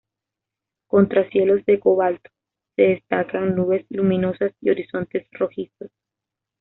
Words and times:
Contra 0.87 1.29
cielos 1.29 1.63
de 1.67 1.79
cobalto, 1.79 2.31
se 2.75 2.81
destacan 2.81 3.55
nubes 3.55 3.85
luminosas 3.91 4.51
y 4.59 4.71
horizontes 4.71 5.27
rojizos. 5.33 5.91